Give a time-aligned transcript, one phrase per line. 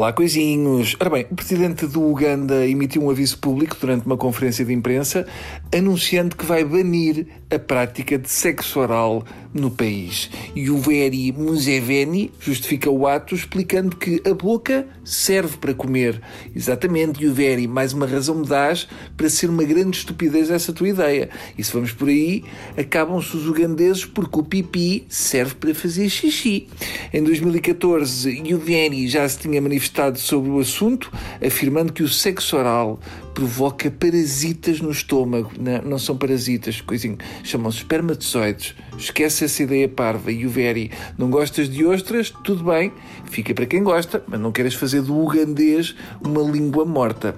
[0.00, 0.96] Olá, coisinhos.
[0.98, 5.26] Ora bem, o presidente do Uganda emitiu um aviso público durante uma conferência de imprensa
[5.70, 9.22] anunciando que vai banir a prática de sexo oral
[9.52, 10.30] no país.
[10.54, 16.20] E o Veri Museveni justifica o ato explicando que a boca serve para comer.
[16.54, 20.72] Exatamente, e o Veri, mais uma razão me dás para ser uma grande estupidez essa
[20.72, 21.30] tua ideia.
[21.58, 22.44] E se vamos por aí,
[22.76, 26.68] acabam-se os ugandeses porque o pipi serve para fazer xixi.
[27.12, 31.10] Em 2014, o Veri já se tinha manifestado manifestado sobre o assunto,
[31.44, 33.00] afirmando que o sexo oral
[33.34, 35.50] provoca parasitas no estômago.
[35.58, 38.74] Não, não são parasitas, coisinho, chamam-se espermatozoides.
[38.96, 40.30] Esquece essa ideia parva.
[40.30, 42.30] E o Veri, não gostas de ostras?
[42.44, 42.92] Tudo bem,
[43.30, 47.34] fica para quem gosta, mas não queres fazer do ugandês uma língua morta.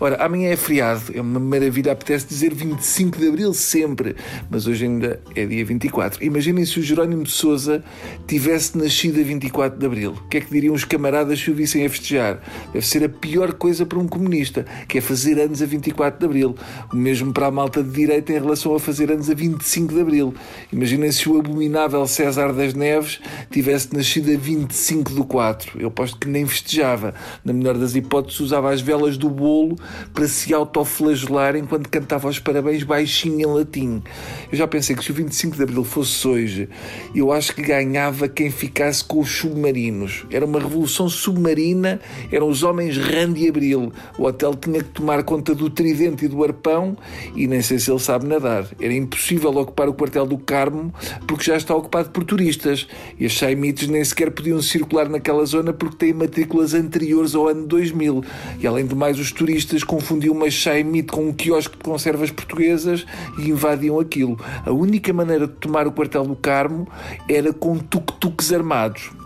[0.00, 4.16] Ora, amanhã é feriado, é uma maravilha, apetece dizer 25 de Abril sempre,
[4.50, 6.24] mas hoje ainda é dia 24.
[6.24, 7.84] Imaginem se o Jerónimo de Souza
[8.26, 10.12] tivesse nascido a 24 de Abril.
[10.12, 12.40] O que é que diriam os camaradas se o vissem a festejar?
[12.72, 16.26] Deve ser a pior coisa para um comunista, que é fazer anos a 24 de
[16.26, 16.54] Abril.
[16.92, 20.00] O mesmo para a malta de direita em relação a fazer anos a 25 de
[20.00, 20.34] Abril.
[20.72, 25.80] Imaginem se o abominável César das Neves tivesse nascido a 25 do 4.
[25.80, 27.14] Eu aposto que nem festejava.
[27.44, 29.76] Na melhor das hipóteses, usava as velas do bolo
[30.12, 34.02] para se autoflagelar enquanto cantava os parabéns baixinho em latim.
[34.50, 36.68] Eu já pensei que se o 25 de Abril fosse hoje,
[37.14, 40.24] eu acho que ganhava quem ficasse com os submarinos.
[40.30, 43.92] Era uma revolução submarina, eram os homens Randy Abril.
[44.18, 46.96] O hotel tinha que tomar conta do tridente e do arpão
[47.34, 48.68] e nem sei se ele sabe nadar.
[48.80, 50.92] Era impossível ocupar o quartel do Carmo
[51.26, 52.86] porque já está ocupado por turistas
[53.18, 57.66] e as Chaimites nem sequer podiam circular naquela zona porque têm matrículas anteriores ao ano
[57.66, 58.22] 2000.
[58.60, 63.06] E além de mais, os turistas confundiam uma Chaimite com um quiosque de conservas portuguesas
[63.38, 64.38] e invadiam aquilo.
[64.64, 66.86] A única maneira de tomar o quartel do Carmo
[67.28, 69.23] era com tuk-tuks armados.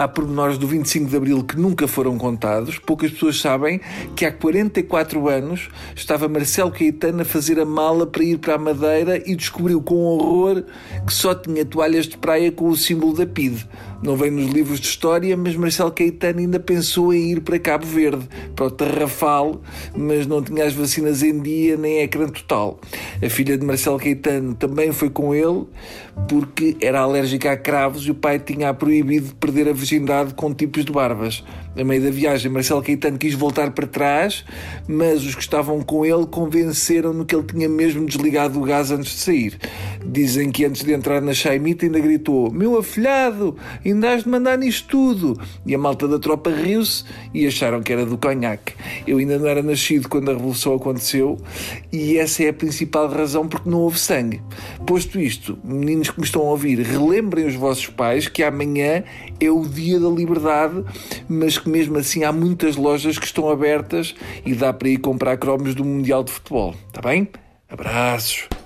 [0.00, 2.78] Há pormenores do 25 de Abril que nunca foram contados.
[2.78, 3.82] Poucas pessoas sabem
[4.16, 8.58] que há 44 anos estava Marcelo Caetano a fazer a mala para ir para a
[8.58, 10.64] Madeira e descobriu com horror
[11.06, 13.68] que só tinha toalhas de praia com o símbolo da PIDE.
[14.02, 17.84] Não vem nos livros de história, mas Marcelo Caetano ainda pensou em ir para Cabo
[17.84, 19.60] Verde, para o Tarrafal,
[19.94, 22.80] mas não tinha as vacinas em dia nem ecrã total.
[23.22, 25.66] A filha de Marcelo Caetano também foi com ele
[26.28, 30.54] porque era alérgica a cravos e o pai tinha proibido de perder a virgindade com
[30.54, 31.44] tipos de barbas.
[31.76, 34.44] A meio da viagem, Marcelo Caetano quis voltar para trás,
[34.88, 39.12] mas os que estavam com ele convenceram-no que ele tinha mesmo desligado o gás antes
[39.12, 39.58] de sair.
[40.04, 44.58] Dizem que antes de entrar na Chaimita ainda gritou: Meu afilhado, ainda has de mandar
[44.58, 45.40] nisto tudo.
[45.64, 48.74] E a malta da tropa riu-se e acharam que era do conhaque.
[49.06, 51.38] Eu ainda não era nascido quando a Revolução aconteceu
[51.92, 54.42] e essa é a principal razão porque não houve sangue.
[54.84, 59.04] Posto isto, meninos que me estão a ouvir, relembrem os vossos pais que amanhã
[59.38, 60.82] é o dia da liberdade,
[61.28, 65.36] mas que mesmo assim há muitas lojas que estão abertas e dá para ir comprar
[65.36, 66.74] cromos do Mundial de Futebol.
[66.88, 67.28] Está bem?
[67.68, 68.59] Abraços!